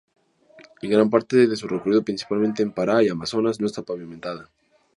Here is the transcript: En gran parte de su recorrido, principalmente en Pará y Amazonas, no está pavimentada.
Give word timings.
En 0.81 0.89
gran 0.89 1.11
parte 1.11 1.45
de 1.45 1.55
su 1.55 1.67
recorrido, 1.67 2.03
principalmente 2.03 2.63
en 2.63 2.71
Pará 2.71 3.03
y 3.03 3.09
Amazonas, 3.09 3.61
no 3.61 3.67
está 3.67 3.83
pavimentada. 3.83 4.49